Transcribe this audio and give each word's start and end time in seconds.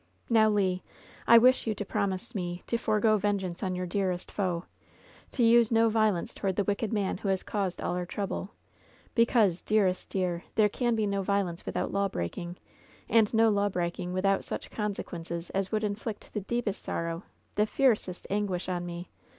"Now, 0.31 0.49
Le, 0.49 0.79
I 1.27 1.37
wish 1.37 1.67
you 1.67 1.75
to 1.75 1.85
promise 1.85 2.33
me 2.33 2.63
to 2.65 2.79
forego 2.79 3.17
venge 3.17 3.43
ance 3.43 3.61
on 3.61 3.75
your 3.75 3.85
^dearest 3.85 4.31
foe.^ 4.31 4.65
To 5.33 5.43
use 5.43 5.71
no 5.71 5.89
violence 5.89 6.33
to 6.33 6.41
ward 6.47 6.55
the 6.55 6.63
wicked 6.63 6.91
man 6.91 7.19
who 7.19 7.29
has 7.29 7.43
caused 7.43 7.79
all 7.83 7.93
our 7.95 8.07
trouble; 8.07 8.49
because, 9.13 9.61
dearest 9.61 10.09
dear, 10.09 10.43
there 10.55 10.69
can 10.69 10.95
be 10.95 11.05
no 11.05 11.21
violence 11.21 11.67
without 11.67 11.93
lawbreaking, 11.93 12.57
and 13.09 13.31
no 13.31 13.51
lawbreaking 13.51 14.11
without 14.11 14.43
such 14.43 14.71
conse 14.71 15.03
quences 15.05 15.51
as 15.53 15.71
would 15.71 15.83
inflict 15.83 16.33
the 16.33 16.41
deepest 16.41 16.81
sorrow, 16.81 17.21
the 17.53 17.67
fiercest 17.67 18.25
anguish 18.31 18.67
on 18.67 18.87
me. 18.87 19.07